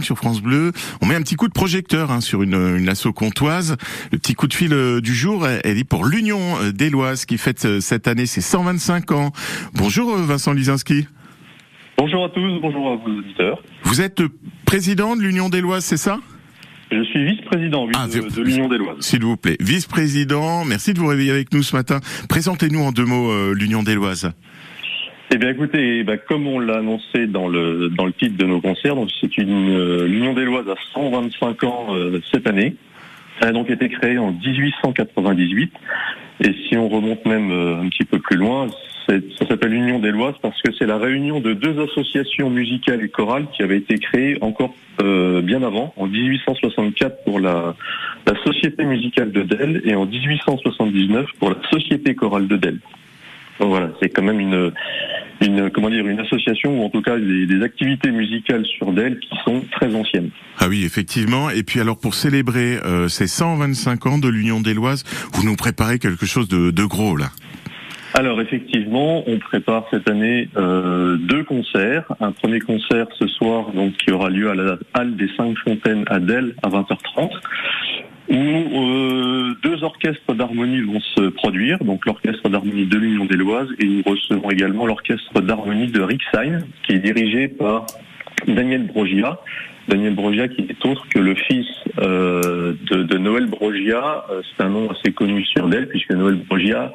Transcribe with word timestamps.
week-end 0.00 0.04
sur 0.04 0.16
France 0.16 0.40
Bleu, 0.40 0.72
on 1.00 1.06
met 1.06 1.14
un 1.14 1.22
petit 1.22 1.36
coup 1.36 1.48
de 1.48 1.52
projecteur 1.52 2.10
hein, 2.10 2.20
sur 2.20 2.42
une, 2.42 2.54
une 2.78 2.88
asso 2.88 3.12
comtoise. 3.14 3.76
Le 4.12 4.18
petit 4.18 4.34
coup 4.34 4.46
de 4.46 4.54
fil 4.54 4.72
euh, 4.72 5.00
du 5.00 5.14
jour, 5.14 5.46
elle 5.46 5.78
est 5.78 5.84
pour 5.84 6.04
l'Union 6.04 6.38
euh, 6.60 6.72
d'Éloise 6.72 7.24
qui 7.24 7.38
fête 7.38 7.64
euh, 7.64 7.80
cette 7.80 8.08
année 8.08 8.26
ses 8.26 8.40
125 8.40 9.12
ans. 9.12 9.32
Bonjour 9.74 10.16
Vincent 10.16 10.52
Lisinski. 10.52 11.06
Bonjour 11.98 12.24
à 12.24 12.28
tous, 12.30 12.60
bonjour 12.60 12.92
à 12.92 12.96
vos 12.96 13.18
auditeurs. 13.18 13.62
Vous 13.84 14.00
êtes 14.00 14.22
président 14.64 15.16
de 15.16 15.22
l'Union 15.22 15.48
d'Éloise, 15.48 15.84
c'est 15.84 15.98
ça? 15.98 16.18
Je 16.90 17.04
suis 17.04 17.24
vice-président 17.24 17.84
oui, 17.84 17.92
ah, 17.94 18.08
de, 18.08 18.34
de 18.34 18.42
l'Union 18.42 18.68
des 18.68 18.76
Loises. 18.76 18.96
S'il 18.98 19.22
vous 19.22 19.36
plaît. 19.36 19.56
Vice-président, 19.60 20.64
merci 20.64 20.92
de 20.92 20.98
vous 20.98 21.06
réveiller 21.06 21.30
avec 21.30 21.54
nous 21.54 21.62
ce 21.62 21.76
matin. 21.76 22.00
Présentez-nous 22.28 22.80
en 22.80 22.90
deux 22.90 23.04
mots 23.04 23.30
euh, 23.30 23.54
l'Union 23.54 23.84
des 23.84 23.94
Loises. 23.94 24.32
Eh 25.32 25.38
bien, 25.38 25.50
écoutez, 25.50 26.02
bah, 26.02 26.16
comme 26.16 26.46
on 26.48 26.58
l'a 26.58 26.78
annoncé 26.78 27.26
dans 27.28 27.46
le 27.46 27.88
dans 27.88 28.06
le 28.06 28.12
titre 28.12 28.36
de 28.36 28.46
nos 28.46 28.60
concerts, 28.60 28.96
donc 28.96 29.10
c'est 29.20 29.38
une 29.38 29.70
euh, 29.70 30.06
l'Union 30.06 30.34
des 30.34 30.44
Loises 30.44 30.68
à 30.68 30.74
125 30.92 31.64
ans 31.64 31.86
euh, 31.90 32.20
cette 32.32 32.48
année. 32.48 32.74
Elle 33.40 33.48
a 33.48 33.52
donc 33.52 33.70
été 33.70 33.88
créée 33.88 34.18
en 34.18 34.32
1898. 34.32 35.72
Et 36.42 36.54
si 36.66 36.76
on 36.76 36.88
remonte 36.88 37.24
même 37.26 37.50
un 37.52 37.88
petit 37.88 38.04
peu 38.04 38.18
plus 38.18 38.36
loin, 38.36 38.66
ça 39.38 39.46
s'appelle 39.46 39.70
l'Union 39.70 39.98
des 39.98 40.10
Loises 40.10 40.34
parce 40.42 40.60
que 40.62 40.72
c'est 40.78 40.86
la 40.86 40.98
réunion 40.98 41.40
de 41.40 41.52
deux 41.52 41.80
associations 41.80 42.50
musicales 42.50 43.02
et 43.02 43.08
chorales 43.08 43.46
qui 43.54 43.62
avaient 43.62 43.78
été 43.78 43.98
créées 43.98 44.38
encore 44.40 44.74
euh, 45.02 45.42
bien 45.42 45.62
avant, 45.62 45.92
en 45.96 46.06
1864 46.06 47.24
pour 47.24 47.40
la, 47.40 47.74
la 48.26 48.34
Société 48.44 48.84
musicale 48.84 49.32
de 49.32 49.42
Delle 49.42 49.80
et 49.84 49.94
en 49.94 50.06
1879 50.06 51.26
pour 51.38 51.50
la 51.50 51.56
Société 51.70 52.14
chorale 52.14 52.46
de 52.46 52.56
Delle. 52.56 52.78
Donc 53.58 53.68
voilà, 53.70 53.90
c'est 54.00 54.08
quand 54.08 54.22
même 54.22 54.40
une, 54.40 54.72
une 55.40 55.70
comment 55.70 55.90
dire 55.90 56.06
une 56.06 56.20
association 56.20 56.80
ou 56.80 56.84
en 56.84 56.90
tout 56.90 57.02
cas 57.02 57.18
des, 57.18 57.46
des 57.46 57.62
activités 57.62 58.10
musicales 58.10 58.64
sur 58.66 58.92
Delle 58.92 59.18
qui 59.18 59.30
sont 59.44 59.64
très 59.72 59.94
anciennes. 59.94 60.30
Ah 60.58 60.68
oui, 60.68 60.84
effectivement. 60.84 61.50
Et 61.50 61.62
puis 61.62 61.80
alors 61.80 61.98
pour 61.98 62.14
célébrer 62.14 62.78
euh, 62.84 63.08
ces 63.08 63.26
125 63.26 64.06
ans 64.06 64.18
de 64.18 64.28
l'Union 64.28 64.60
des 64.60 64.74
Loises, 64.74 65.04
vous 65.32 65.44
nous 65.44 65.56
préparez 65.56 65.98
quelque 65.98 66.26
chose 66.26 66.48
de, 66.48 66.70
de 66.70 66.84
gros 66.84 67.16
là. 67.16 67.30
Alors 68.14 68.40
effectivement, 68.40 69.22
on 69.28 69.38
prépare 69.38 69.86
cette 69.90 70.08
année 70.08 70.48
euh, 70.56 71.16
deux 71.16 71.44
concerts. 71.44 72.04
Un 72.20 72.32
premier 72.32 72.58
concert 72.58 73.06
ce 73.18 73.28
soir, 73.28 73.70
donc 73.72 73.92
qui 73.98 74.10
aura 74.10 74.30
lieu 74.30 74.50
à 74.50 74.54
la 74.54 74.78
halle 74.94 75.16
des 75.16 75.28
Cinq 75.36 75.56
Fontaines 75.58 76.04
à 76.08 76.18
Delle 76.18 76.54
à 76.62 76.68
20h30, 76.68 77.30
où 78.30 78.34
euh, 78.34 79.54
deux 79.62 79.84
orchestres 79.84 80.34
d'harmonie 80.34 80.80
vont 80.80 81.00
se 81.00 81.28
produire. 81.28 81.78
Donc 81.84 82.04
l'orchestre 82.04 82.48
d'harmonie 82.48 82.86
de 82.86 82.98
l'Union 82.98 83.26
des 83.26 83.36
Loises 83.36 83.68
et 83.78 83.86
nous 83.86 84.02
recevons 84.04 84.50
également 84.50 84.86
l'orchestre 84.86 85.40
d'harmonie 85.40 85.86
de 85.86 86.00
Rixheim, 86.00 86.64
qui 86.82 86.94
est 86.94 86.98
dirigé 86.98 87.46
par 87.46 87.86
Daniel 88.48 88.86
Brogia. 88.86 89.40
Daniel 89.88 90.14
Brogia 90.14 90.48
qui 90.48 90.62
est 90.62 90.86
autre 90.86 91.06
que 91.08 91.18
le 91.18 91.34
fils 91.34 91.66
euh, 91.98 92.74
de, 92.90 93.02
de, 93.02 93.18
Noël 93.18 93.46
Brogia. 93.46 94.24
Euh, 94.30 94.42
c'est 94.56 94.64
un 94.64 94.68
nom 94.68 94.90
assez 94.90 95.12
connu 95.12 95.44
sur 95.44 95.68
Delle 95.68 95.88
puisque 95.88 96.12
Noël 96.12 96.36
Brogia 96.36 96.92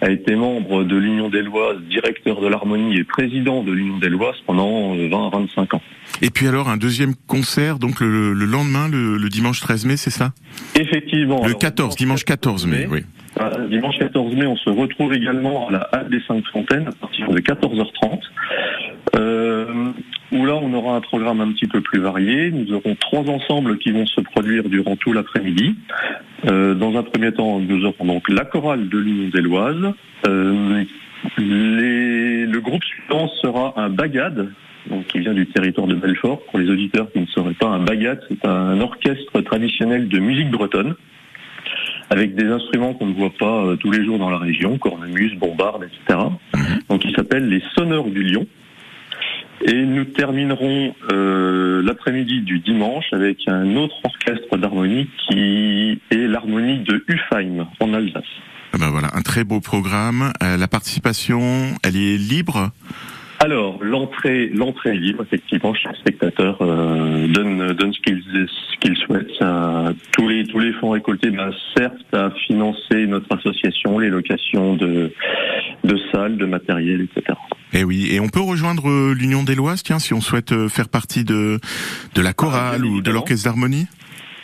a 0.00 0.10
été 0.10 0.36
membre 0.36 0.84
de 0.84 0.96
l'Union 0.96 1.28
des 1.28 1.42
Loises, 1.42 1.80
directeur 1.88 2.40
de 2.40 2.46
l'harmonie 2.46 2.96
et 2.96 3.04
président 3.04 3.62
de 3.62 3.72
l'Union 3.72 3.98
des 3.98 4.08
Loises 4.08 4.36
pendant 4.46 4.94
20 4.94 5.26
à 5.26 5.30
25 5.30 5.74
ans. 5.74 5.82
Et 6.22 6.30
puis 6.30 6.48
alors 6.48 6.68
un 6.68 6.76
deuxième 6.76 7.14
concert, 7.26 7.78
donc 7.78 8.00
le, 8.00 8.32
le 8.32 8.44
lendemain, 8.44 8.88
le, 8.88 9.16
le, 9.16 9.28
dimanche 9.28 9.60
13 9.60 9.86
mai, 9.86 9.96
c'est 9.96 10.10
ça? 10.10 10.32
Effectivement. 10.74 11.46
Le 11.46 11.54
14, 11.54 11.96
dimanche 11.96 12.24
14 12.24 12.66
mai, 12.66 12.78
mai 12.78 12.88
oui. 12.90 13.04
Euh, 13.40 13.68
dimanche 13.68 13.98
14 13.98 14.34
mai, 14.34 14.46
on 14.46 14.56
se 14.56 14.70
retrouve 14.70 15.12
également 15.14 15.68
à 15.68 15.72
la 15.72 15.78
Halle 15.92 16.08
des 16.08 16.20
Cinq 16.26 16.44
Fontaines 16.52 16.88
à 16.88 16.92
partir 16.92 17.28
de 17.28 17.38
14h30. 17.38 18.20
Euh, 19.16 19.92
où 20.32 20.44
là, 20.44 20.54
on 20.56 20.72
aura 20.74 20.96
un 20.96 21.00
programme 21.00 21.40
un 21.40 21.52
petit 21.52 21.66
peu 21.66 21.80
plus 21.80 22.00
varié. 22.00 22.50
Nous 22.50 22.74
aurons 22.74 22.94
trois 22.96 23.22
ensembles 23.28 23.78
qui 23.78 23.90
vont 23.90 24.06
se 24.06 24.20
produire 24.20 24.68
durant 24.68 24.96
tout 24.96 25.12
l'après-midi. 25.12 25.74
Euh, 26.46 26.74
dans 26.74 26.96
un 26.96 27.02
premier 27.02 27.32
temps, 27.32 27.58
nous 27.58 27.84
aurons 27.84 28.04
donc 28.04 28.28
la 28.28 28.44
chorale 28.44 28.88
de 28.88 28.98
l'Union 28.98 29.28
des 29.28 29.40
Loises. 29.40 29.92
Euh, 30.26 30.84
le 31.36 32.58
groupe 32.60 32.84
suivant 32.84 33.28
sera 33.42 33.74
un 33.76 33.88
bagade, 33.88 34.52
donc 34.88 35.06
qui 35.06 35.18
vient 35.18 35.34
du 35.34 35.46
territoire 35.46 35.86
de 35.86 35.94
Belfort. 35.94 36.40
Pour 36.46 36.58
les 36.58 36.70
auditeurs 36.70 37.10
qui 37.12 37.20
ne 37.20 37.26
sauraient 37.26 37.54
pas, 37.54 37.68
un 37.68 37.80
bagade, 37.80 38.20
c'est 38.28 38.46
un 38.46 38.80
orchestre 38.80 39.40
traditionnel 39.40 40.08
de 40.08 40.18
musique 40.18 40.50
bretonne 40.50 40.94
avec 42.10 42.34
des 42.34 42.46
instruments 42.46 42.94
qu'on 42.94 43.06
ne 43.06 43.14
voit 43.14 43.32
pas 43.38 43.64
euh, 43.64 43.76
tous 43.76 43.90
les 43.90 44.04
jours 44.04 44.18
dans 44.18 44.30
la 44.30 44.38
région, 44.38 44.78
cornemuse, 44.78 45.34
bombarde, 45.34 45.84
etc. 45.84 46.18
Mhm. 46.54 46.78
Donc 46.88 47.04
il 47.04 47.14
s'appelle 47.14 47.48
les 47.48 47.62
Sonneurs 47.76 48.08
du 48.08 48.22
Lion. 48.22 48.46
Et 49.64 49.84
nous 49.84 50.04
terminerons 50.04 50.94
euh, 51.12 51.82
l'après-midi 51.82 52.42
du 52.42 52.60
dimanche 52.60 53.06
avec 53.12 53.38
un 53.48 53.76
autre 53.76 53.96
orchestre 54.04 54.56
d'harmonie 54.56 55.08
qui 55.28 56.00
est 56.10 56.28
l'harmonie 56.28 56.78
de 56.78 57.04
Ufheim 57.08 57.66
en 57.80 57.92
Alsace. 57.92 58.22
Ah 58.72 58.78
ben 58.78 58.90
voilà, 58.90 59.08
un 59.14 59.22
très 59.22 59.44
beau 59.44 59.60
programme. 59.60 60.32
Euh, 60.42 60.56
la 60.56 60.68
participation, 60.68 61.40
elle 61.82 61.96
est 61.96 62.16
libre? 62.16 62.70
Alors 63.40 63.78
l'entrée, 63.82 64.48
l'entrée 64.52 64.90
est 64.90 64.98
libre 64.98 65.22
effectivement. 65.22 65.72
Chaque 65.72 65.96
spectateur 65.96 66.58
euh, 66.60 67.28
donne 67.28 67.72
donne 67.72 67.92
ce 67.92 68.00
qu'il 68.00 68.22
ce 68.26 68.78
qu'il 68.80 68.96
souhaite. 68.96 69.28
Ça, 69.38 69.92
tous 70.12 70.28
les 70.28 70.44
tous 70.44 70.58
les 70.58 70.72
fonds 70.72 70.90
récoltés 70.90 71.30
ben, 71.30 71.50
servent 71.76 71.92
à 72.12 72.30
financer 72.46 73.06
notre 73.06 73.32
association, 73.36 73.98
les 73.98 74.10
locations 74.10 74.74
de 74.74 75.12
de 75.84 75.98
salles, 76.12 76.36
de 76.36 76.46
matériel, 76.46 77.00
etc. 77.00 77.36
Et 77.72 77.80
eh 77.80 77.84
oui, 77.84 78.08
et 78.10 78.20
on 78.20 78.28
peut 78.28 78.40
rejoindre 78.40 78.88
euh, 78.88 79.14
l'Union 79.14 79.42
des 79.42 79.54
Loises, 79.54 79.82
tiens, 79.82 79.98
si 79.98 80.14
on 80.14 80.22
souhaite 80.22 80.52
euh, 80.52 80.68
faire 80.68 80.88
partie 80.88 81.24
de 81.24 81.60
de 82.14 82.22
la 82.22 82.32
chorale 82.32 82.84
ou 82.84 83.02
de 83.02 83.10
l'orchestre 83.10 83.44
d'harmonie. 83.44 83.86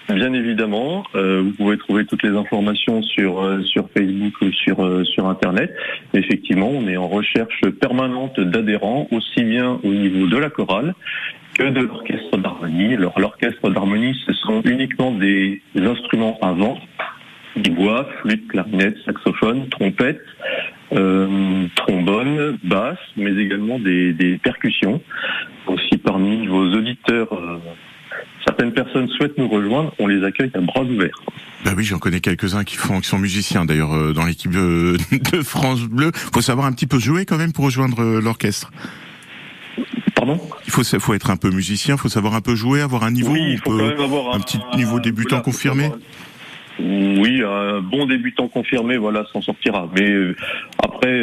Bien 0.08 0.34
évidemment, 0.34 1.02
euh, 1.14 1.40
vous 1.42 1.52
pouvez 1.52 1.78
trouver 1.78 2.04
toutes 2.04 2.22
les 2.22 2.36
informations 2.36 3.02
sur 3.02 3.42
euh, 3.42 3.62
sur 3.62 3.88
Facebook 3.96 4.34
ou 4.42 4.52
sur 4.52 4.84
euh, 4.84 5.02
sur 5.04 5.26
internet. 5.26 5.74
Effectivement, 6.12 6.68
on 6.68 6.86
est 6.86 6.98
en 6.98 7.08
recherche 7.08 7.62
permanente 7.80 8.38
d'adhérents, 8.38 9.08
aussi 9.10 9.42
bien 9.44 9.80
au 9.82 9.88
niveau 9.88 10.26
de 10.26 10.36
la 10.36 10.50
chorale 10.50 10.94
que 11.54 11.62
de 11.62 11.80
l'orchestre 11.80 12.36
d'harmonie. 12.36 12.94
Alors 12.94 13.18
l'orchestre 13.18 13.70
d'harmonie, 13.70 14.14
ce 14.26 14.34
sont 14.34 14.60
uniquement 14.66 15.10
des, 15.10 15.62
instruments 15.74 16.38
à 16.42 16.52
vent, 16.52 16.78
du 17.56 17.70
bois, 17.70 18.06
flûte, 18.20 18.46
clarinette, 18.48 18.96
saxophone, 19.06 19.70
trompette, 19.70 20.20
trombone, 20.90 22.58
basse, 22.64 22.98
mais 23.16 23.32
également 23.36 23.78
des, 23.78 24.12
des 24.12 24.38
percussions. 24.38 25.00
Aussi 25.66 25.96
parmi 25.96 26.46
vos 26.46 26.72
auditeurs 26.72 27.28
certaines 28.46 28.72
personnes 28.72 29.08
souhaitent 29.08 29.38
nous 29.38 29.48
rejoindre, 29.48 29.92
on 29.98 30.06
les 30.06 30.24
accueille 30.24 30.50
à 30.54 30.60
bras 30.60 30.82
ouverts. 30.82 31.20
Bah 31.64 31.72
oui, 31.76 31.84
j'en 31.84 31.98
connais 31.98 32.20
quelques-uns 32.20 32.64
qui 32.64 32.76
font, 32.76 33.00
qui 33.00 33.08
sont 33.08 33.18
musiciens 33.18 33.64
d'ailleurs 33.64 33.94
euh, 33.94 34.12
dans 34.12 34.24
l'équipe 34.24 34.50
de, 34.50 34.96
de, 35.32 35.42
France 35.42 35.82
Bleu. 35.82 36.12
Faut 36.14 36.42
savoir 36.42 36.66
un 36.66 36.72
petit 36.72 36.86
peu 36.86 36.98
jouer 36.98 37.24
quand 37.24 37.38
même 37.38 37.52
pour 37.52 37.64
rejoindre 37.64 38.02
euh, 38.02 38.20
l'orchestre. 38.20 38.70
Pardon? 40.14 40.38
Il 40.66 40.70
faut, 40.70 40.84
faut 40.84 41.14
être 41.14 41.30
un 41.30 41.36
peu 41.36 41.50
musicien, 41.50 41.96
faut 41.96 42.08
savoir 42.08 42.34
un 42.34 42.40
peu 42.40 42.54
jouer, 42.54 42.80
avoir 42.80 43.04
un 43.04 43.10
niveau, 43.10 43.32
oui, 43.32 43.52
il 43.52 43.58
faut 43.58 43.70
quand 43.70 43.88
même 43.88 44.00
avoir 44.00 44.34
un, 44.34 44.40
petit 44.40 44.58
niveau 44.76 45.00
débutant 45.00 45.40
confirmé. 45.40 45.90
Oui, 46.78 47.42
un 47.42 47.80
bon 47.80 48.06
débutant 48.06 48.48
confirmé, 48.48 48.96
voilà, 48.96 49.24
s'en 49.32 49.40
sortira. 49.40 49.88
Mais 49.94 50.10
euh, 50.10 50.36
après, 50.82 51.22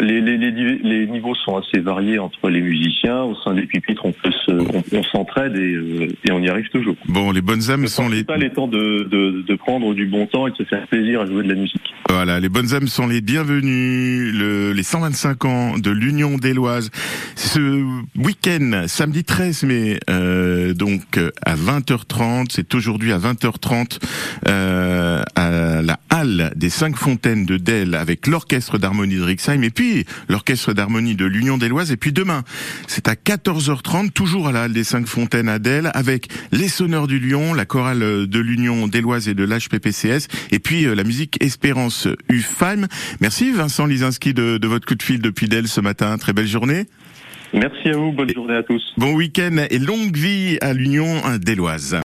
les, 0.00 0.20
les, 0.20 0.36
les, 0.38 0.78
les, 0.78 1.06
niveaux 1.06 1.34
sont 1.34 1.56
assez 1.56 1.80
variés 1.80 2.18
entre 2.18 2.48
les 2.48 2.60
musiciens. 2.60 3.22
Au 3.22 3.34
sein 3.36 3.54
des 3.54 3.66
pupitres, 3.66 4.04
on 4.04 4.12
peut 4.12 4.30
se, 4.46 4.52
on, 4.96 5.02
s'entraide 5.02 5.56
et, 5.56 5.74
euh, 5.74 6.08
et, 6.24 6.32
on 6.32 6.40
y 6.40 6.48
arrive 6.48 6.68
toujours. 6.68 6.96
Bon, 7.08 7.30
les 7.32 7.40
bonnes 7.40 7.70
âmes 7.70 7.86
sont 7.86 8.08
les. 8.08 8.24
pas 8.24 8.36
les 8.36 8.50
temps 8.50 8.68
de, 8.68 9.06
de, 9.10 9.42
de, 9.42 9.54
prendre 9.54 9.94
du 9.94 10.06
bon 10.06 10.26
temps 10.26 10.46
et 10.46 10.50
de 10.50 10.56
se 10.56 10.64
faire 10.64 10.86
plaisir 10.86 11.20
à 11.20 11.26
jouer 11.26 11.42
de 11.42 11.48
la 11.48 11.54
musique. 11.54 11.82
Voilà, 12.08 12.40
les 12.40 12.48
bonnes 12.48 12.74
âmes 12.74 12.88
sont 12.88 13.06
les 13.06 13.20
bienvenus. 13.20 14.32
Le, 14.34 14.72
les 14.72 14.82
125 14.82 15.44
ans 15.44 15.78
de 15.78 15.90
l'Union 15.90 16.36
des 16.36 16.54
Loises. 16.54 16.90
Ce 17.36 17.84
week-end, 18.16 18.84
samedi 18.86 19.24
13 19.24 19.64
mai, 19.64 19.98
euh, 20.10 20.51
donc 20.74 21.18
à 21.44 21.54
20h30, 21.54 22.46
c'est 22.50 22.74
aujourd'hui 22.74 23.12
à 23.12 23.18
20h30 23.18 23.98
euh, 24.48 25.22
à 25.34 25.82
la 25.82 25.98
halle 26.10 26.52
des 26.56 26.70
Cinq 26.70 26.96
Fontaines 26.96 27.46
de 27.46 27.56
Delle 27.56 27.94
avec 27.94 28.26
l'orchestre 28.26 28.78
d'harmonie 28.78 29.16
de 29.16 29.22
Rixheim 29.22 29.62
et 29.62 29.70
puis 29.70 30.04
l'orchestre 30.28 30.72
d'harmonie 30.72 31.14
de 31.14 31.24
l'Union 31.24 31.58
des 31.58 31.68
Loises. 31.68 31.92
Et 31.92 31.96
puis 31.96 32.12
demain, 32.12 32.44
c'est 32.86 33.08
à 33.08 33.14
14h30, 33.14 34.10
toujours 34.10 34.48
à 34.48 34.52
la 34.52 34.62
Halle 34.62 34.72
des 34.72 34.84
Cinq 34.84 35.06
Fontaines 35.06 35.48
à 35.48 35.58
Delle, 35.58 35.90
avec 35.94 36.28
les 36.52 36.68
sonneurs 36.68 37.06
du 37.06 37.18
Lion, 37.18 37.54
la 37.54 37.64
chorale 37.64 38.26
de 38.26 38.38
l'Union 38.38 38.88
des 38.88 39.00
Loises 39.00 39.28
et 39.28 39.34
de 39.34 39.44
l'HPPCS, 39.44 40.28
et 40.50 40.58
puis 40.58 40.86
euh, 40.86 40.94
la 40.94 41.04
musique 41.04 41.42
Espérance 41.42 42.08
UFAM. 42.28 42.86
Merci 43.20 43.52
Vincent 43.52 43.86
Lisinski 43.86 44.34
de, 44.34 44.58
de 44.58 44.68
votre 44.68 44.86
coup 44.86 44.94
de 44.94 45.02
fil 45.02 45.20
depuis 45.20 45.48
Delle 45.48 45.68
ce 45.68 45.80
matin. 45.80 46.16
Très 46.18 46.32
belle 46.32 46.46
journée. 46.46 46.86
Merci 47.52 47.90
à 47.90 47.96
vous, 47.96 48.12
bonne 48.12 48.30
journée 48.30 48.56
à 48.56 48.62
tous. 48.62 48.82
Bon 48.96 49.12
week-end 49.12 49.56
et 49.70 49.78
longue 49.78 50.16
vie 50.16 50.56
à 50.62 50.72
l'Union 50.72 51.20
des 51.38 51.54
Loises. 51.54 51.96